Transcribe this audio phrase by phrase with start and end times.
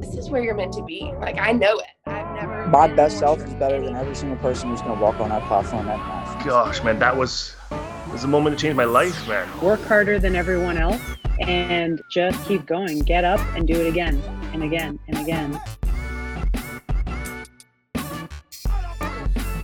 [0.00, 1.12] this is where you're meant to be.
[1.20, 1.86] Like I know it.
[2.06, 2.66] I've never.
[2.68, 5.46] My best self is better than every single person who's going to walk on that
[5.46, 6.44] platform at night.
[6.44, 7.54] Gosh, man, that was
[8.10, 9.46] was a moment to change my life, man.
[9.60, 11.02] Work harder than everyone else
[11.40, 13.00] and just keep going.
[13.00, 14.20] Get up and do it again
[14.52, 15.60] and again and again.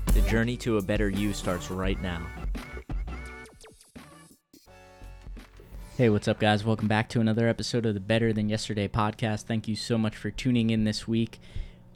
[0.07, 2.27] The journey to a better you starts right now.
[5.97, 6.63] Hey, what's up, guys?
[6.63, 9.45] Welcome back to another episode of the Better Than Yesterday podcast.
[9.45, 11.41] Thank you so much for tuning in this week.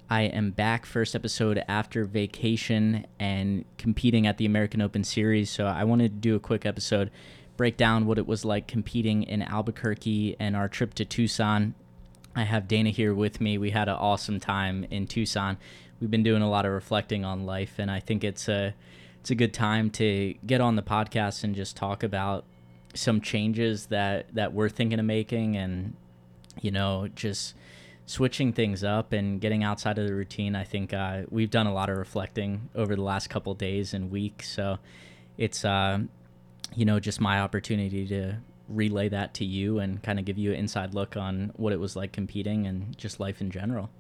[0.09, 5.51] I am back, first episode after vacation and competing at the American Open Series.
[5.51, 7.11] So I wanted to do a quick episode,
[7.59, 11.75] break down what it was like competing in Albuquerque and our trip to Tucson.
[12.34, 13.59] I have Dana here with me.
[13.59, 15.59] We had an awesome time in Tucson.
[16.01, 18.73] We've been doing a lot of reflecting on life, and I think it's a
[19.20, 22.47] it's a good time to get on the podcast and just talk about
[22.95, 25.95] some changes that that we're thinking of making and
[26.61, 27.55] you know just
[28.07, 31.73] switching things up and getting outside of the routine i think uh, we've done a
[31.73, 34.51] lot of reflecting over the last couple days and weeks.
[34.51, 34.79] So
[35.39, 36.01] it's uh,
[36.75, 38.37] you know just my opportunity to
[38.69, 41.81] relay that to you and kind of give you an inside look on what it
[41.81, 43.91] was like competing and just life in general.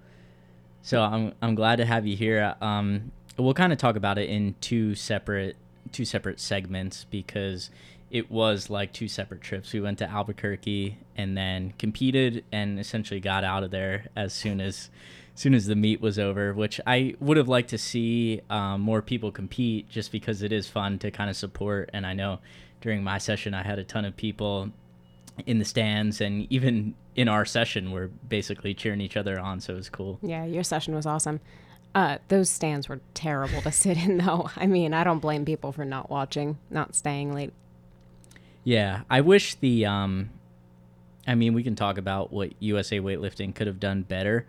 [0.82, 2.54] So i'm, I'm glad to have you here.
[2.60, 5.56] Um, we'll kind of talk about it in two separate
[5.92, 7.70] two separate segments because
[8.10, 9.72] it was like two separate trips.
[9.72, 14.60] We went to Albuquerque and then competed and essentially got out of there as soon
[14.60, 14.90] as,
[15.34, 16.52] soon as the meet was over.
[16.52, 20.68] Which I would have liked to see um, more people compete, just because it is
[20.68, 21.90] fun to kind of support.
[21.92, 22.40] And I know
[22.80, 24.70] during my session, I had a ton of people
[25.46, 29.72] in the stands and even in our session we're basically cheering each other on so
[29.72, 31.40] it was cool yeah your session was awesome
[31.92, 35.72] uh, those stands were terrible to sit in though i mean i don't blame people
[35.72, 37.52] for not watching not staying late
[38.64, 40.30] yeah, I wish the um
[41.26, 44.46] I mean, we can talk about what USA weightlifting could have done better.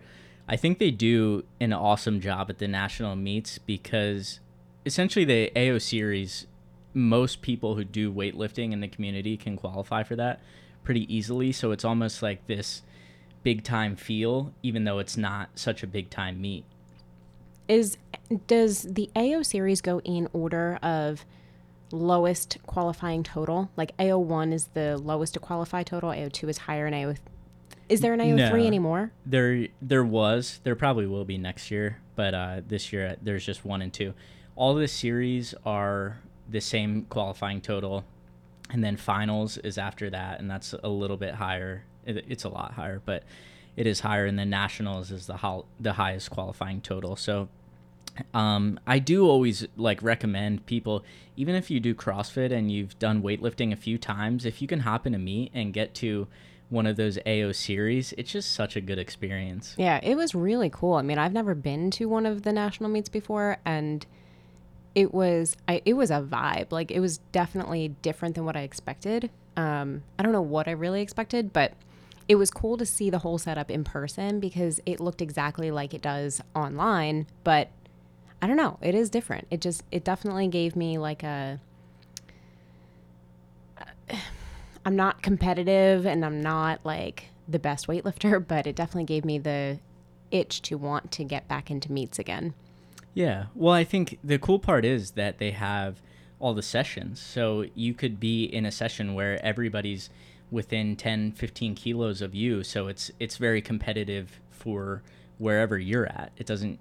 [0.48, 4.40] I think they do an awesome job at the national meets because
[4.84, 6.46] essentially the AO series
[6.94, 10.40] most people who do weightlifting in the community can qualify for that
[10.84, 12.82] pretty easily, so it's almost like this
[13.42, 16.64] big time feel even though it's not such a big time meet.
[17.68, 17.96] Is
[18.46, 21.24] does the AO series go in order of
[21.92, 23.70] lowest qualifying total.
[23.76, 26.10] Like AO1 is the lowest to qualify total.
[26.10, 27.14] AO2 is higher, and AO
[27.88, 29.12] is there an AO3 no, anymore?
[29.26, 30.60] There, there was.
[30.62, 34.14] There probably will be next year, but uh, this year there's just one and two.
[34.56, 38.04] All the series are the same qualifying total,
[38.70, 41.84] and then finals is after that, and that's a little bit higher.
[42.06, 43.24] It, it's a lot higher, but
[43.76, 47.16] it is higher, and then nationals is the ho- the highest qualifying total.
[47.16, 47.48] So
[48.34, 51.04] um, I do always like recommend people,
[51.36, 54.80] even if you do CrossFit and you've done weightlifting a few times, if you can
[54.80, 56.28] hop in a meet and get to
[56.68, 59.74] one of those AO series, it's just such a good experience.
[59.76, 60.94] Yeah, it was really cool.
[60.94, 64.06] I mean, I've never been to one of the national meets before, and
[64.94, 66.72] it was I, it was a vibe.
[66.72, 69.30] Like it was definitely different than what I expected.
[69.56, 71.74] Um, I don't know what I really expected, but
[72.28, 75.92] it was cool to see the whole setup in person because it looked exactly like
[75.92, 77.68] it does online, but
[78.42, 78.76] I don't know.
[78.82, 79.46] It is different.
[79.50, 81.60] It just it definitely gave me like a
[84.84, 89.38] I'm not competitive and I'm not like the best weightlifter, but it definitely gave me
[89.38, 89.78] the
[90.32, 92.54] itch to want to get back into meets again.
[93.14, 93.46] Yeah.
[93.54, 96.00] Well, I think the cool part is that they have
[96.40, 97.20] all the sessions.
[97.20, 100.10] So you could be in a session where everybody's
[100.50, 102.64] within 10, 15 kilos of you.
[102.64, 105.02] So it's it's very competitive for
[105.38, 106.32] wherever you're at.
[106.36, 106.80] It doesn't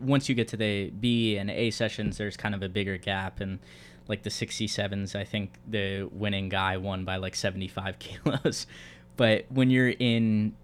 [0.00, 3.40] once you get to the B and A sessions, there's kind of a bigger gap,
[3.40, 3.58] and
[4.08, 8.66] like the 67s, I think the winning guy won by like 75 kilos.
[9.16, 10.54] but when you're in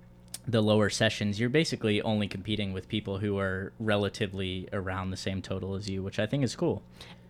[0.49, 5.43] the lower sessions, you're basically only competing with people who are relatively around the same
[5.43, 6.83] total as you, which I think is cool.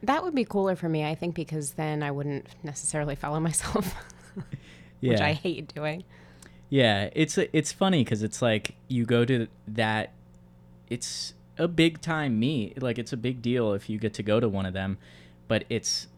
[0.03, 3.95] That would be cooler for me, I think, because then I wouldn't necessarily follow myself,
[5.01, 5.13] yeah.
[5.13, 6.05] which I hate doing.
[6.69, 10.13] Yeah, it's it's funny because it's like you go to that.
[10.89, 12.83] It's a big time meet.
[12.83, 14.99] Like it's a big deal if you get to go to one of them,
[15.49, 16.09] but it's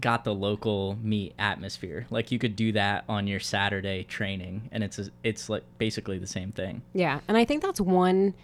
[0.00, 2.06] got the local meet atmosphere.
[2.10, 6.18] Like you could do that on your Saturday training, and it's a, it's like basically
[6.18, 6.82] the same thing.
[6.92, 8.34] Yeah, and I think that's one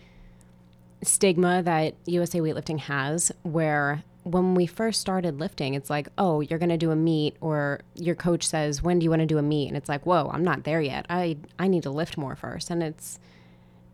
[1.02, 6.58] stigma that USA weightlifting has, where when we first started lifting, it's like, oh, you're
[6.58, 9.42] gonna do a meet, or your coach says, when do you want to do a
[9.42, 9.68] meet?
[9.68, 11.06] And it's like, whoa, I'm not there yet.
[11.08, 13.18] I I need to lift more first, and it's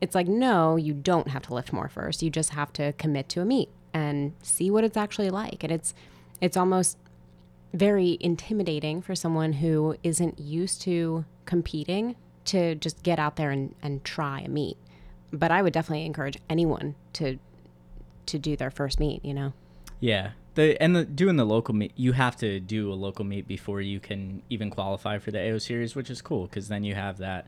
[0.00, 2.22] it's like, no, you don't have to lift more first.
[2.22, 5.62] You just have to commit to a meet and see what it's actually like.
[5.62, 5.94] And it's
[6.40, 6.98] it's almost
[7.72, 13.74] very intimidating for someone who isn't used to competing to just get out there and,
[13.82, 14.76] and try a meet.
[15.32, 17.38] but I would definitely encourage anyone to
[18.26, 19.24] to do their first meet.
[19.24, 19.52] You know.
[20.00, 20.32] Yeah.
[20.54, 23.80] The and the doing the local meet, you have to do a local meet before
[23.80, 27.18] you can even qualify for the AO series, which is cool because then you have
[27.18, 27.46] that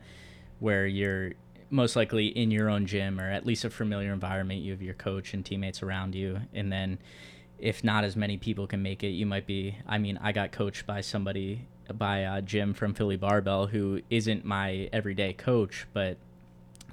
[0.59, 1.33] where you're
[1.69, 4.61] most likely in your own gym or at least a familiar environment.
[4.61, 6.99] You have your coach and teammates around you, and then
[7.57, 9.77] if not as many people can make it, you might be.
[9.87, 14.45] I mean, I got coached by somebody by uh, Jim from Philly Barbell, who isn't
[14.45, 16.17] my everyday coach, but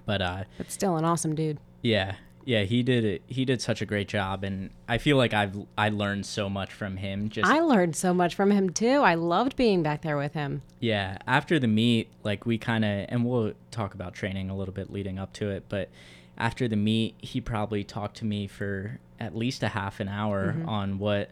[0.06, 1.58] but uh, But still an awesome dude.
[1.82, 3.22] yeah, yeah, he did it.
[3.26, 6.72] He did such a great job, and I feel like I've I learned so much
[6.72, 7.28] from him.
[7.28, 9.00] Just I learned so much from him too.
[9.00, 10.62] I loved being back there with him.
[10.78, 14.72] yeah, after the meet, like we kind of, and we'll talk about training a little
[14.72, 15.90] bit leading up to it, but
[16.38, 20.54] after the meet, he probably talked to me for at least a half an hour
[20.66, 21.30] on what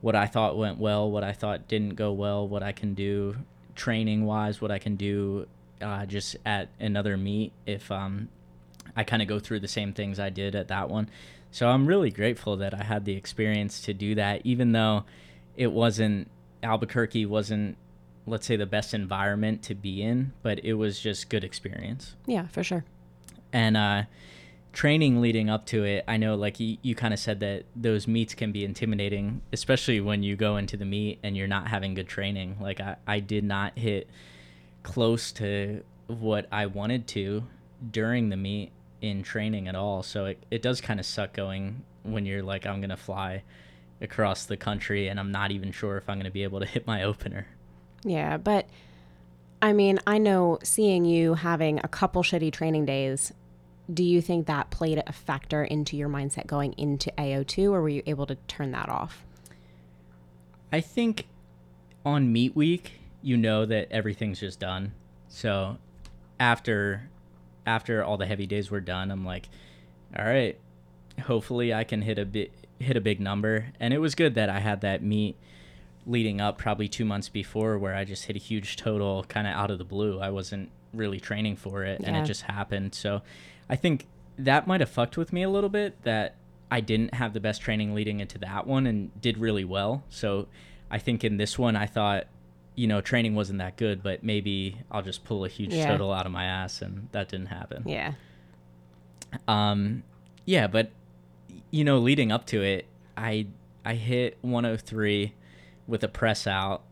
[0.00, 3.36] what I thought went well, what I thought didn't go well, what I can do
[3.74, 5.46] training wise, what I can do
[5.82, 8.28] uh, just at another meet if um,
[8.96, 11.08] I kind of go through the same things I did at that one.
[11.50, 15.04] So I'm really grateful that I had the experience to do that, even though
[15.56, 16.30] it wasn't
[16.62, 17.76] Albuquerque wasn't
[18.26, 22.16] let's say the best environment to be in, but it was just good experience.
[22.26, 22.84] Yeah, for sure.
[23.52, 24.04] And uh,
[24.72, 28.08] training leading up to it, I know like you, you kind of said that those
[28.08, 31.94] meets can be intimidating, especially when you go into the meet and you're not having
[31.94, 32.56] good training.
[32.60, 34.08] Like I, I did not hit
[34.82, 37.44] close to what I wanted to
[37.90, 40.02] during the meet in training at all.
[40.02, 43.42] So it, it does kind of suck going when you're like, I'm going to fly
[44.00, 46.66] across the country and I'm not even sure if I'm going to be able to
[46.74, 47.46] hit my opener.
[48.02, 48.68] Yeah, but
[49.62, 53.32] I mean, I know seeing you having a couple shitty training days,
[53.92, 57.88] do you think that played a factor into your mindset going into AO2 or were
[57.88, 59.24] you able to turn that off?
[60.72, 61.26] I think
[62.04, 62.92] on meet week,
[63.22, 64.92] you know that everything's just done.
[65.28, 65.78] So
[66.38, 67.08] after
[67.66, 69.48] after all the heavy days were done, I'm like,
[70.16, 70.58] all right,
[71.22, 73.66] hopefully I can hit a bit hit a big number.
[73.80, 75.36] And it was good that I had that meet
[76.06, 79.54] leading up probably 2 months before where I just hit a huge total kind of
[79.54, 80.20] out of the blue.
[80.20, 82.94] I wasn't really training for it and it just happened.
[82.94, 83.22] So
[83.68, 84.06] I think
[84.38, 86.34] that might have fucked with me a little bit that
[86.70, 90.04] I didn't have the best training leading into that one and did really well.
[90.08, 90.48] So
[90.90, 92.26] I think in this one, I thought,
[92.76, 95.86] you know, training wasn't that good, but maybe I'll just pull a huge Yeah.
[95.88, 97.84] total out of my ass, and that didn't happen.
[97.86, 98.14] Yeah.
[99.48, 100.02] Um,
[100.44, 100.90] yeah, but
[101.70, 102.86] you know, leading up to it,
[103.16, 103.46] I
[103.84, 105.32] I hit 103
[105.86, 106.82] with a press out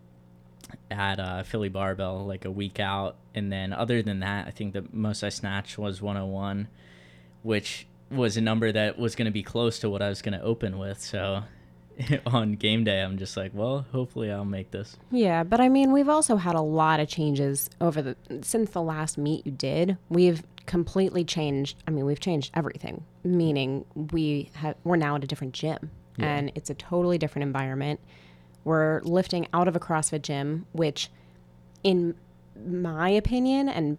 [0.90, 4.72] at uh, Philly Barbell like a week out, and then other than that, I think
[4.74, 6.68] the most I snatched was 101,
[7.42, 10.38] which was a number that was going to be close to what I was going
[10.38, 11.00] to open with.
[11.00, 11.44] So
[12.26, 14.96] on game day, I'm just like, well, hopefully I'll make this.
[15.10, 18.82] Yeah, but I mean, we've also had a lot of changes over the since the
[18.82, 19.96] last meet you did.
[20.08, 21.76] We've completely changed.
[21.86, 23.04] I mean, we've changed everything.
[23.24, 28.00] Meaning, we have we're now at a different gym, and it's a totally different environment.
[28.64, 31.10] We're lifting out of a CrossFit gym, which,
[31.82, 32.14] in
[32.64, 33.98] my opinion, and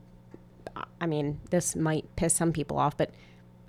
[1.01, 3.11] I mean, this might piss some people off, but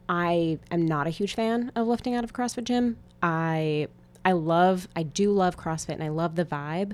[0.09, 2.99] I am not a huge fan of lifting out of a CrossFit gym.
[3.23, 3.89] I
[4.25, 6.93] I love I do love CrossFit and I love the vibe.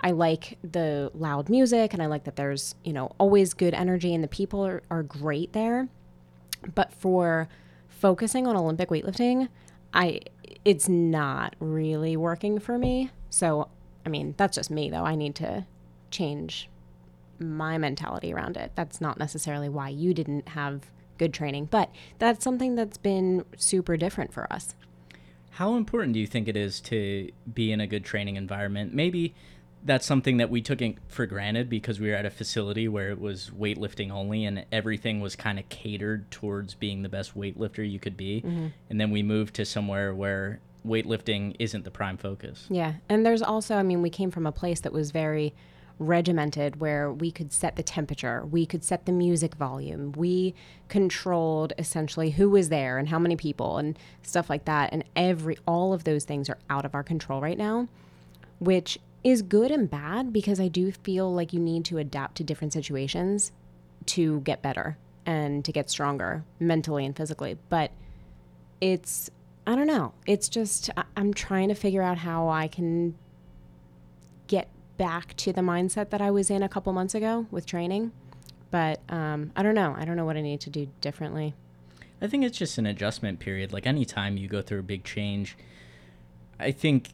[0.00, 4.14] I like the loud music and I like that there's, you know, always good energy
[4.14, 5.88] and the people are, are great there.
[6.74, 7.48] But for
[7.88, 9.48] focusing on Olympic weightlifting,
[9.92, 10.20] I
[10.64, 13.10] it's not really working for me.
[13.30, 13.68] So,
[14.04, 15.04] I mean, that's just me though.
[15.04, 15.66] I need to
[16.10, 16.68] change
[17.38, 18.72] my mentality around it.
[18.74, 23.96] That's not necessarily why you didn't have good training, but that's something that's been super
[23.96, 24.74] different for us.
[25.54, 28.92] How important do you think it is to be in a good training environment?
[28.92, 29.34] Maybe
[29.84, 33.10] that's something that we took in for granted because we were at a facility where
[33.10, 37.88] it was weightlifting only and everything was kind of catered towards being the best weightlifter
[37.88, 38.40] you could be.
[38.40, 38.66] Mm-hmm.
[38.90, 42.66] And then we moved to somewhere where weightlifting isn't the prime focus.
[42.68, 42.94] Yeah.
[43.08, 45.54] And there's also, I mean, we came from a place that was very
[45.98, 50.54] regimented where we could set the temperature, we could set the music volume, we
[50.88, 54.92] controlled essentially who was there and how many people and stuff like that.
[54.92, 57.88] And every, all of those things are out of our control right now,
[58.58, 62.44] which is good and bad because I do feel like you need to adapt to
[62.44, 63.52] different situations
[64.06, 67.56] to get better and to get stronger mentally and physically.
[67.68, 67.90] But
[68.80, 69.30] it's
[69.66, 70.12] I don't know.
[70.26, 73.14] It's just I'm trying to figure out how I can
[74.46, 78.12] get back to the mindset that I was in a couple months ago with training.
[78.70, 79.94] But um, I don't know.
[79.96, 81.54] I don't know what I need to do differently.
[82.20, 83.72] I think it's just an adjustment period.
[83.72, 85.56] Like anytime you go through a big change,
[86.58, 87.10] I think,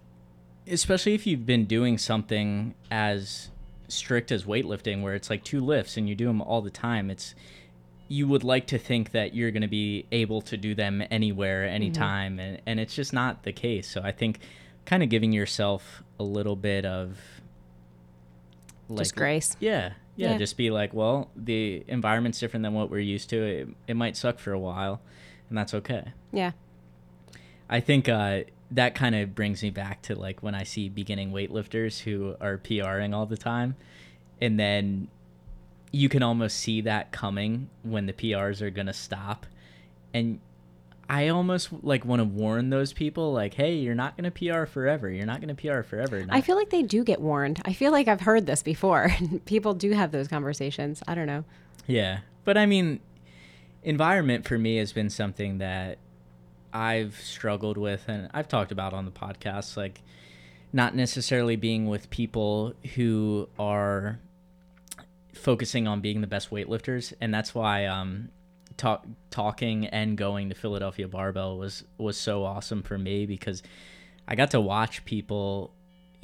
[0.66, 3.50] especially if you've been doing something as
[3.88, 7.10] strict as weightlifting, where it's like two lifts and you do them all the time,
[7.10, 7.34] it's
[8.08, 11.64] you would like to think that you're going to be able to do them anywhere,
[11.64, 13.88] anytime, and, and it's just not the case.
[13.88, 14.40] So I think
[14.84, 17.18] kind of giving yourself a little bit of
[18.98, 19.56] Just grace.
[19.60, 20.38] Yeah, yeah, Yeah.
[20.38, 23.42] Just be like, well, the environment's different than what we're used to.
[23.42, 25.00] It, it might suck for a while,
[25.48, 26.12] and that's okay.
[26.32, 26.52] Yeah.
[27.68, 28.42] I think uh,
[28.72, 32.58] that kind of brings me back to like when I see beginning weightlifters who are
[32.58, 33.76] PRing all the time,
[34.40, 35.08] and then
[35.92, 39.46] you can almost see that coming when the PRs are gonna stop,
[40.12, 40.40] and
[41.10, 45.10] I almost like want to warn those people like, hey, you're not gonna PR forever.
[45.10, 46.24] You're not gonna PR forever.
[46.28, 47.60] I feel like they do get warned.
[47.64, 49.12] I feel like I've heard this before.
[49.44, 51.02] People do have those conversations.
[51.08, 51.42] I don't know.
[51.88, 52.20] Yeah.
[52.44, 53.00] But I mean,
[53.82, 55.98] environment for me has been something that
[56.72, 60.02] I've struggled with and I've talked about on the podcast like
[60.72, 64.20] not necessarily being with people who are
[65.34, 68.28] focusing on being the best weightlifters and that's why um
[68.80, 73.62] talk, talking and going to Philadelphia Barbell was was so awesome for me because
[74.26, 75.72] I got to watch people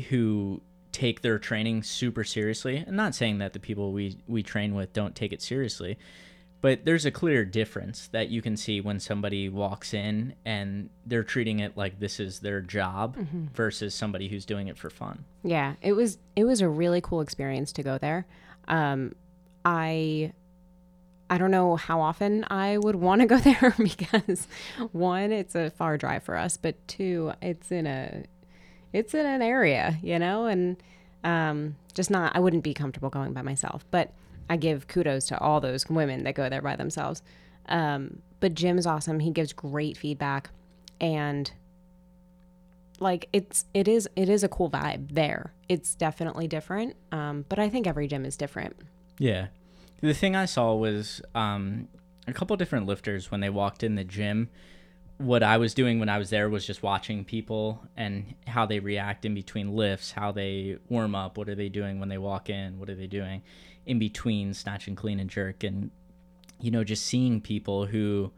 [0.09, 2.83] who take their training super seriously.
[2.87, 5.99] I'm not saying that the people we we train with don't take it seriously,
[6.63, 11.25] but there's a clear difference that you can see when somebody walks in and they're
[11.25, 13.17] treating it like this is their job
[13.53, 15.25] versus somebody who's doing it for fun.
[15.45, 18.27] Yeah, it was it was a really cool experience to go there.
[18.67, 19.15] Um,
[19.67, 20.33] I
[21.29, 24.47] I don't know how often I would want to go there because
[24.93, 28.25] one, it's a far drive for us, but two, it's in a
[28.93, 30.77] it's in an area, you know, and
[31.25, 33.85] um, just not I wouldn't be comfortable going by myself.
[33.91, 34.13] But
[34.49, 37.23] I give kudos to all those women that go there by themselves.
[37.69, 39.21] Um, but Jim's awesome.
[39.21, 40.51] He gives great feedback,
[41.01, 41.51] and
[43.01, 45.53] like it's it is it is a cool vibe there.
[45.69, 48.77] It's definitely different, um, but I think every gym is different.
[49.19, 49.49] Yeah.
[50.01, 51.89] The thing I saw was um,
[52.27, 54.51] a couple different lifters when they walked in the gym.
[55.19, 58.81] What I was doing when I was there was just watching people and how they
[58.81, 62.51] react in between lifts, how they warm up, what are they doing when they walk
[62.51, 63.43] in, what are they doing
[63.87, 65.91] in between snatch and clean and jerk, and
[66.61, 68.31] you know just seeing people who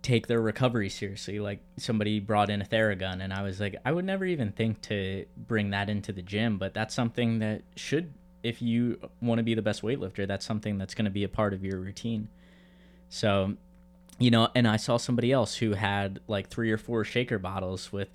[0.00, 1.40] take their recovery seriously.
[1.40, 4.80] Like somebody brought in a Theragun, and I was like, I would never even think
[4.82, 9.42] to bring that into the gym, but that's something that should, if you want to
[9.42, 12.28] be the best weightlifter, that's something that's going to be a part of your routine.
[13.08, 13.54] So,
[14.18, 17.90] you know, and I saw somebody else who had like three or four shaker bottles
[17.92, 18.08] with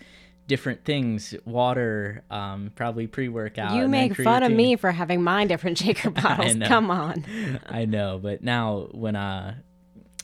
[0.48, 3.76] different things, water, um, probably pre-workout.
[3.76, 6.56] you make fun of me for having my different shaker bottles.
[6.68, 7.26] Come on.
[7.68, 9.56] I know, but now when uh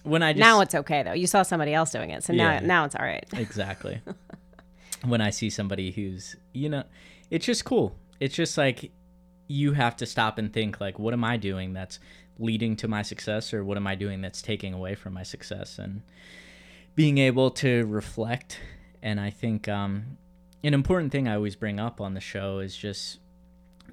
[0.03, 1.13] when I just now it's okay though.
[1.13, 3.25] You saw somebody else doing it, so now now it's all right.
[3.33, 4.01] exactly
[5.03, 6.83] when i see somebody who's you know
[7.29, 8.91] it's just cool it's just like
[9.47, 11.99] you have to stop and think like what am i doing that's
[12.37, 15.79] leading to my success or what am i doing that's taking away from my success?
[15.79, 16.01] And
[16.95, 18.59] being able to reflect
[19.01, 20.17] and i think um
[20.63, 23.19] an important thing i always bring up on the show is just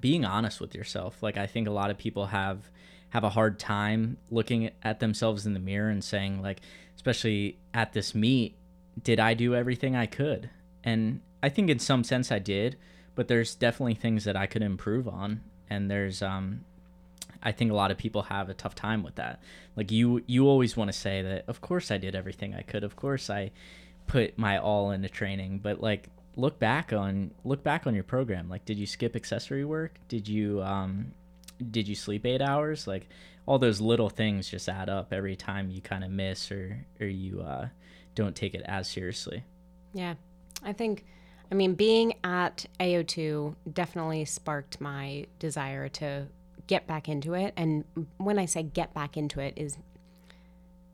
[0.00, 1.23] being honest with yourself.
[1.23, 2.71] Like i think a lot of people have
[3.11, 6.61] have a hard time looking at themselves in the mirror and saying like
[6.97, 8.56] especially at this meet
[9.02, 10.50] did i do everything i could?
[10.85, 12.76] And i think in some sense i did
[13.14, 16.64] but there's definitely things that i could improve on and there's um
[17.42, 19.40] i think a lot of people have a tough time with that.
[19.75, 22.85] Like you you always want to say that of course i did everything i could.
[22.85, 23.50] Of course i
[24.07, 25.59] put my all into training.
[25.59, 28.49] But like look back on look back on your program.
[28.49, 29.99] Like did you skip accessory work?
[30.09, 31.12] Did you um
[31.71, 32.87] did you sleep eight hours?
[32.87, 33.09] Like
[33.47, 37.07] all those little things just add up every time you kind of miss or or
[37.07, 37.69] you uh
[38.14, 39.45] don't take it as seriously.
[39.95, 40.14] Yeah.
[40.62, 41.04] I think,
[41.52, 46.28] I mean, being at AO2 definitely sparked my desire to
[46.66, 47.52] get back into it.
[47.59, 47.85] And
[48.16, 49.76] when I say get back into it, is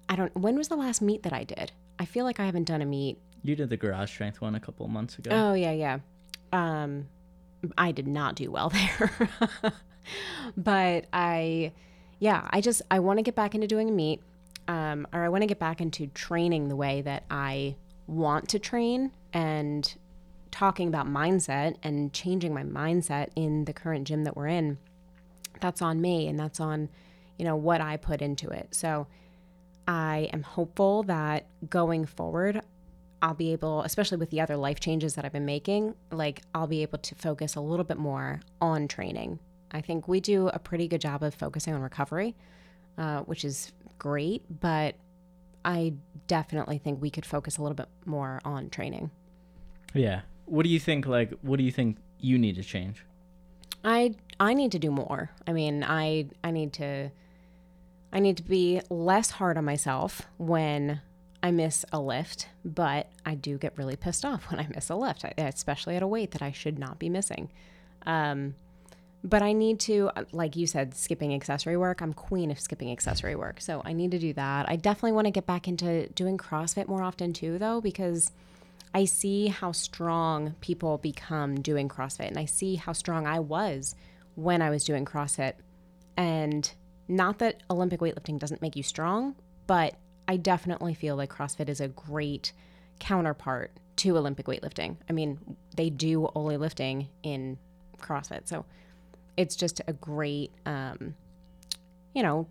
[0.08, 1.70] I don't, when was the last meet that I did?
[2.00, 3.18] I feel like I haven't done a meet.
[3.44, 5.98] you did the garage strength one a couple of months ago Oh, yeah, yeah.
[6.52, 7.06] Um,
[7.76, 9.30] I did not do well there.
[10.56, 11.70] but I,
[12.18, 14.22] yeah, I just, I want to get back into doing a meet.
[14.66, 17.76] Um, or I want to get back into training the way that I
[18.08, 19.94] want to train and
[20.58, 24.76] talking about mindset and changing my mindset in the current gym that we're in.
[25.60, 26.88] That's on me and that's on,
[27.38, 28.74] you know, what I put into it.
[28.74, 29.06] So
[29.86, 32.60] I am hopeful that going forward,
[33.22, 36.66] I'll be able, especially with the other life changes that I've been making, like I'll
[36.66, 39.38] be able to focus a little bit more on training.
[39.70, 42.34] I think we do a pretty good job of focusing on recovery,
[42.96, 44.96] uh, which is great, but
[45.64, 45.94] I
[46.26, 49.12] definitely think we could focus a little bit more on training.
[49.94, 53.04] yeah what do you think like what do you think you need to change
[53.84, 55.30] I I need to do more.
[55.46, 57.10] I mean, I I need to
[58.12, 61.00] I need to be less hard on myself when
[61.42, 64.96] I miss a lift, but I do get really pissed off when I miss a
[64.96, 67.50] lift, especially at a weight that I should not be missing.
[68.06, 68.54] Um,
[69.24, 72.00] but I need to, like you said, skipping accessory work.
[72.00, 73.60] I'm queen of skipping accessory work.
[73.60, 74.68] So I need to do that.
[74.68, 78.30] I definitely want to get back into doing CrossFit more often too, though, because
[78.94, 82.28] I see how strong people become doing CrossFit.
[82.28, 83.94] And I see how strong I was
[84.34, 85.54] when I was doing CrossFit.
[86.16, 86.70] And
[87.06, 89.34] not that Olympic weightlifting doesn't make you strong,
[89.66, 89.94] but
[90.26, 92.52] I definitely feel like CrossFit is a great
[92.98, 94.96] counterpart to Olympic weightlifting.
[95.08, 97.58] I mean, they do only lifting in
[98.00, 98.48] CrossFit.
[98.48, 98.64] So
[99.36, 101.14] it's just a great, um,
[102.14, 102.46] you know,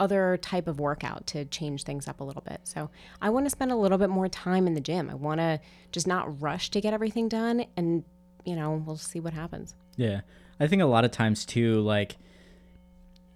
[0.00, 2.60] other type of workout to change things up a little bit.
[2.64, 2.90] So
[3.20, 5.10] I want to spend a little bit more time in the gym.
[5.10, 5.60] I want to
[5.92, 7.66] just not rush to get everything done.
[7.76, 8.02] And,
[8.44, 9.74] you know, we'll see what happens.
[9.96, 10.22] Yeah.
[10.58, 12.16] I think a lot of times too, like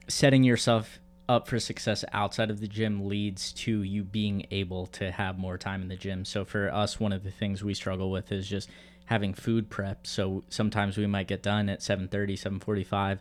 [0.08, 5.10] setting yourself up for success outside of the gym leads to you being able to
[5.10, 6.24] have more time in the gym.
[6.24, 8.68] So for us, one of the things we struggle with is just
[9.06, 10.06] having food prep.
[10.06, 13.18] So sometimes we might get done at 7:30, 7:45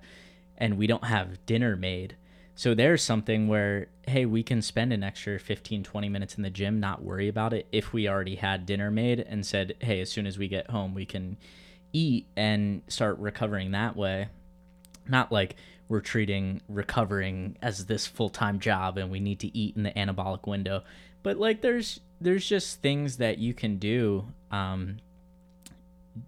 [0.57, 2.15] and we don't have dinner made.
[2.55, 6.49] So there's something where hey, we can spend an extra 15 20 minutes in the
[6.49, 10.11] gym, not worry about it if we already had dinner made and said, "Hey, as
[10.11, 11.37] soon as we get home, we can
[11.93, 14.27] eat and start recovering that way."
[15.07, 15.55] Not like
[15.87, 20.47] we're treating recovering as this full-time job and we need to eat in the anabolic
[20.47, 20.83] window
[21.21, 24.97] but like there's there's just things that you can do um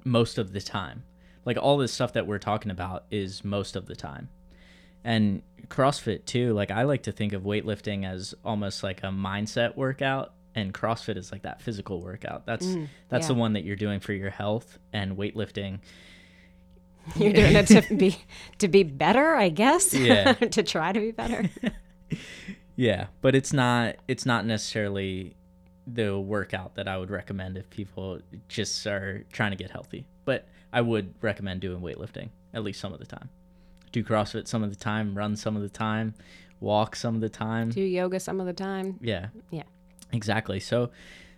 [0.04, 1.04] most of the time
[1.46, 4.30] like all this stuff that we're talking about is most of the time
[5.04, 9.76] and crossfit too like i like to think of weightlifting as almost like a mindset
[9.76, 13.28] workout and crossfit is like that physical workout that's Mm, that's yeah.
[13.28, 15.80] the one that you're doing for your health and weightlifting
[17.16, 18.18] You're doing it to be
[18.58, 19.94] to be better, I guess.
[19.94, 20.34] Yeah.
[20.56, 21.48] to try to be better.
[22.76, 25.36] Yeah, but it's not it's not necessarily
[25.86, 30.08] the workout that I would recommend if people just are trying to get healthy.
[30.26, 33.30] But I would recommend doing weightlifting at least some of the time.
[33.96, 36.16] Do CrossFit some of the time, run some of the time,
[36.60, 37.70] walk some of the time.
[37.70, 39.00] Do yoga some of the time.
[39.02, 39.28] Yeah.
[39.52, 39.64] Yeah.
[40.12, 40.60] Exactly.
[40.60, 40.90] So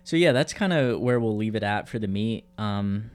[0.02, 2.46] so yeah, that's kind of where we'll leave it at for the meet.
[2.58, 3.12] Um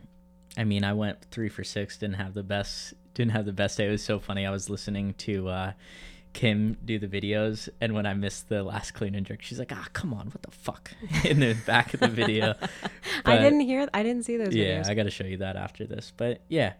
[0.58, 3.78] I mean, I went 3 for 6, didn't have the best didn't have the best
[3.78, 3.90] day.
[3.90, 4.46] It was so funny.
[4.46, 5.72] I was listening to uh
[6.32, 9.74] Kim do the videos and when I missed the last clean and jerk, she's like,
[9.74, 10.94] "Ah, come on, what the fuck?"
[11.26, 12.56] in the back of the video.
[13.26, 14.88] I didn't hear I didn't see those yeah, videos.
[14.88, 16.14] I got to show you that after this.
[16.16, 16.76] But yeah,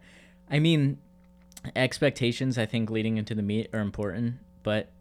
[0.50, 1.00] I mean,
[1.76, 4.92] expectations I think leading into the meet are important, but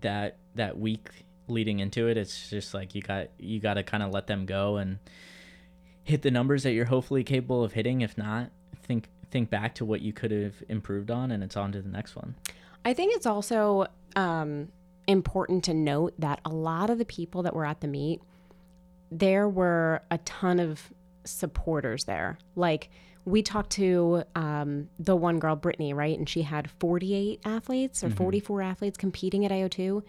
[0.00, 1.08] that that week
[1.48, 4.46] leading into it, it's just like you got you got to kind of let them
[4.46, 4.98] go and
[6.04, 8.00] hit the numbers that you're hopefully capable of hitting.
[8.00, 8.50] If not,
[8.82, 11.88] think think back to what you could have improved on, and it's on to the
[11.88, 12.34] next one.
[12.84, 14.68] I think it's also um,
[15.06, 18.20] important to note that a lot of the people that were at the meet,
[19.10, 20.92] there were a ton of
[21.24, 22.38] supporters there.
[22.54, 22.90] Like
[23.26, 26.16] we talked to um, the one girl, Brittany, right?
[26.16, 30.02] And she had 48 athletes or 44 athletes competing at AO2.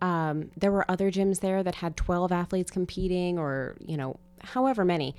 [0.00, 4.86] Um, there were other gyms there that had 12 athletes competing or, you know, however
[4.86, 5.14] many.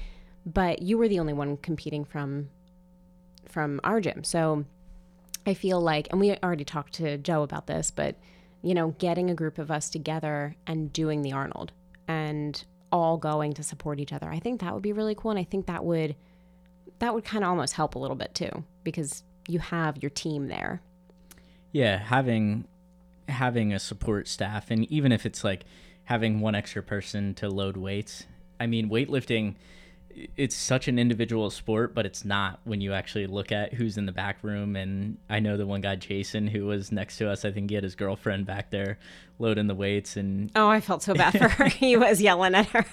[0.47, 2.49] But you were the only one competing from
[3.47, 4.23] from our gym.
[4.23, 4.65] So
[5.45, 8.15] I feel like, and we already talked to Joe about this, but
[8.63, 11.71] you know, getting a group of us together and doing the Arnold
[12.07, 15.31] and all going to support each other, I think that would be really cool.
[15.31, 16.15] And I think that would
[16.99, 20.47] that would kind of almost help a little bit too, because you have your team
[20.47, 20.81] there.
[21.71, 22.65] yeah having
[23.29, 25.65] having a support staff and even if it's like
[26.05, 28.25] having one extra person to load weights
[28.59, 29.55] i mean weightlifting
[30.37, 34.05] it's such an individual sport but it's not when you actually look at who's in
[34.05, 37.43] the back room and i know the one guy jason who was next to us
[37.45, 38.97] i think he had his girlfriend back there
[39.39, 41.65] loading the weights and Oh, I felt so bad for her.
[41.69, 42.85] he was yelling at her.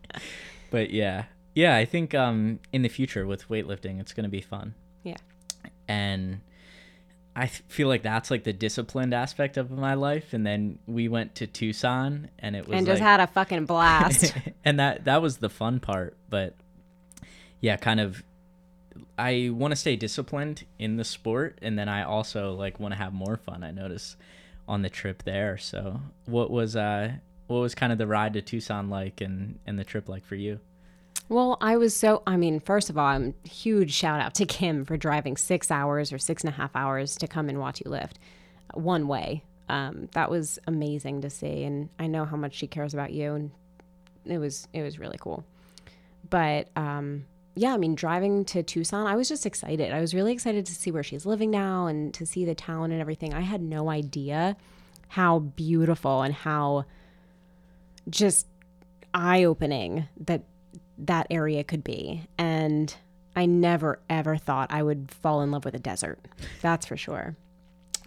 [0.70, 1.24] but yeah
[1.56, 5.16] yeah i think um in the future with weightlifting it's going to be fun Yeah.
[5.88, 6.40] and
[7.38, 10.32] I feel like that's like the disciplined aspect of my life.
[10.32, 13.66] And then we went to Tucson, and it was and just like- had a fucking
[13.66, 14.34] blast.
[14.64, 16.16] and that that was the fun part.
[16.30, 16.54] But
[17.60, 18.22] yeah, kind of.
[19.18, 22.98] I want to stay disciplined in the sport, and then I also like want to
[22.98, 23.62] have more fun.
[23.62, 24.16] I noticed
[24.66, 25.58] on the trip there.
[25.58, 27.12] So, what was uh,
[27.48, 30.36] what was kind of the ride to Tucson like, and and the trip like for
[30.36, 30.58] you?
[31.28, 34.84] Well, I was so, I mean, first of all, I'm huge shout out to Kim
[34.84, 37.90] for driving six hours or six and a half hours to come and watch you
[37.90, 38.18] lift
[38.74, 39.42] one way.
[39.68, 41.64] Um, that was amazing to see.
[41.64, 43.34] And I know how much she cares about you.
[43.34, 43.50] And
[44.24, 45.44] it was, it was really cool.
[46.30, 47.24] But, um,
[47.56, 49.92] yeah, I mean, driving to Tucson, I was just excited.
[49.92, 52.92] I was really excited to see where she's living now and to see the town
[52.92, 53.34] and everything.
[53.34, 54.56] I had no idea
[55.08, 56.84] how beautiful and how
[58.08, 58.46] just
[59.14, 60.42] eye opening that
[60.98, 62.26] that area could be.
[62.38, 62.94] And
[63.34, 66.18] I never ever thought I would fall in love with a desert.
[66.62, 67.36] That's for sure.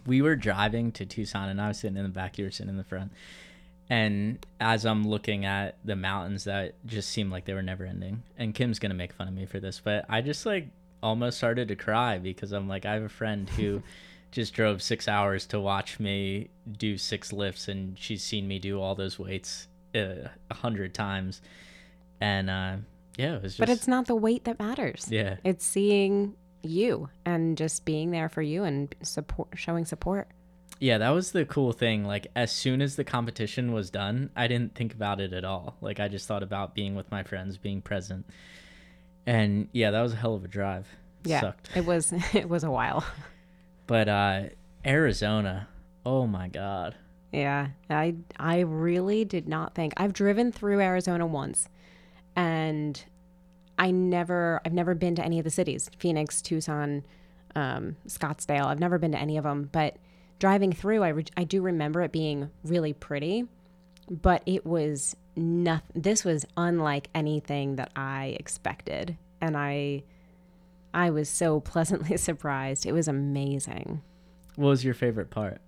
[0.08, 2.70] we were driving to Tucson and I was sitting in the back, you were sitting
[2.70, 3.12] in the front.
[3.90, 8.24] And as I'm looking at the mountains that just seemed like they were never ending.
[8.38, 10.68] And Kim's to make fun of me for this, but I just like
[11.02, 13.82] almost started to cry because I'm like I have a friend who
[14.32, 18.80] just drove 6 hours to watch me do six lifts and she's seen me do
[18.80, 21.42] all those weights uh, a hundred times.
[22.22, 22.78] And uh
[23.18, 25.08] yeah, it was just But it's not the weight that matters.
[25.10, 25.38] yeah.
[25.44, 30.28] It's seeing you and just being there for you and support showing support.
[30.82, 32.06] Yeah, that was the cool thing.
[32.06, 35.76] Like as soon as the competition was done, I didn't think about it at all.
[35.82, 38.26] Like I just thought about being with my friends, being present.
[39.26, 40.88] And yeah, that was a hell of a drive.
[41.24, 41.42] Yeah.
[41.42, 41.70] Sucked.
[41.76, 43.04] It was it was a while.
[43.88, 44.42] But uh
[44.86, 45.68] Arizona,
[46.06, 46.96] oh my god.
[47.32, 51.68] Yeah, I I really did not think I've driven through Arizona once,
[52.40, 53.04] and
[53.78, 57.04] I never I've never been to any of the cities Phoenix, Tucson,
[57.56, 58.66] um, Scottsdale.
[58.66, 59.98] I've never been to any of them, but
[60.40, 63.46] driving through, I re- I do remember it being really pretty,
[64.10, 66.02] but it was nothing.
[66.02, 70.04] This was unlike anything that I expected, and I
[70.94, 72.86] I was so pleasantly surprised.
[72.86, 74.02] It was amazing.
[74.56, 75.60] What was your favorite part?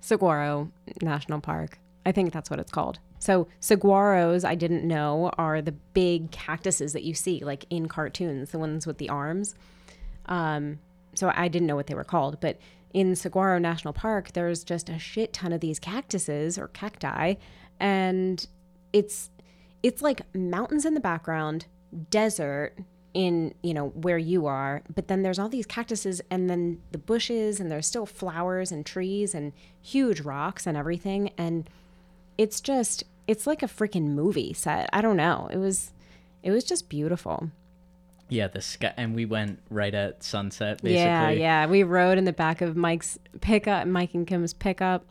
[0.00, 1.78] Saguaro National Park.
[2.04, 2.98] I think that's what it's called.
[3.22, 8.50] So saguaros, I didn't know, are the big cactuses that you see like in cartoons,
[8.50, 9.54] the ones with the arms.
[10.26, 10.80] Um,
[11.14, 12.58] so I didn't know what they were called, but
[12.92, 17.34] in Saguaro National Park, there's just a shit ton of these cactuses or cacti,
[17.78, 18.44] and
[18.92, 19.30] it's
[19.84, 21.66] it's like mountains in the background,
[22.10, 22.74] desert
[23.14, 26.98] in you know where you are but then there's all these cactuses and then the
[26.98, 31.68] bushes and there's still flowers and trees and huge rocks and everything and
[32.38, 35.92] it's just it's like a freaking movie set i don't know it was
[36.42, 37.50] it was just beautiful
[38.28, 40.96] Yeah, the sky and we went right at sunset basically.
[41.02, 45.04] yeah yeah we rode in the back of mike's pickup mike and kim's pickup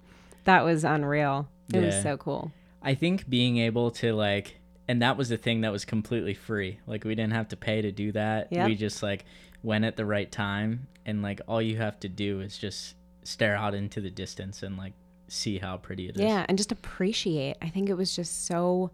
[0.43, 2.51] that was unreal it was so cool
[2.83, 6.79] I think being able to like and that was the thing that was completely free.
[6.87, 8.47] Like we didn't have to pay to do that.
[8.51, 8.67] Yep.
[8.67, 9.23] We just like
[9.63, 13.55] went at the right time and like all you have to do is just stare
[13.55, 14.93] out into the distance and like
[15.31, 16.21] see how pretty it is.
[16.21, 17.55] Yeah, and just appreciate.
[17.61, 18.91] I think it was just so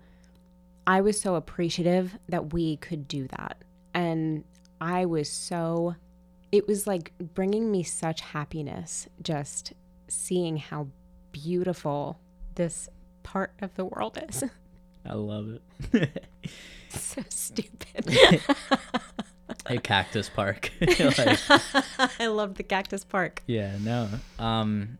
[0.86, 3.58] I was so appreciative that we could do that.
[3.94, 4.44] And
[4.80, 5.96] I was so
[6.52, 9.74] it was like bringing me such happiness just
[10.08, 10.88] seeing how
[11.32, 12.20] beautiful
[12.56, 12.88] this
[13.24, 14.44] part of the world is.
[15.06, 15.58] I love
[15.94, 16.30] it.
[16.90, 18.42] so stupid.
[19.66, 20.72] a cactus park.
[20.82, 21.40] Like,
[22.20, 23.42] I love the cactus park.
[23.48, 24.08] yeah, no.
[24.38, 24.98] Um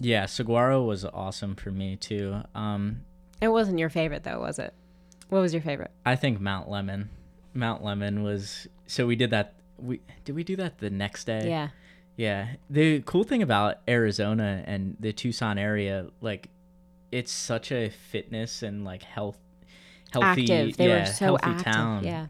[0.00, 2.42] yeah, Saguaro was awesome for me too.
[2.54, 3.00] Um
[3.40, 4.74] It wasn't your favorite though, was it?
[5.28, 5.90] What was your favorite?
[6.06, 7.08] I think Mount Lemmon.
[7.54, 11.48] Mount Lemmon was so we did that we did we do that the next day?
[11.48, 11.68] Yeah.
[12.16, 12.48] Yeah.
[12.68, 16.48] The cool thing about Arizona and the Tucson area, like
[17.12, 19.38] it's such a fitness and like health
[20.12, 20.76] healthy active.
[20.76, 21.72] They yeah, were so healthy active.
[21.72, 22.04] town.
[22.04, 22.26] Yeah.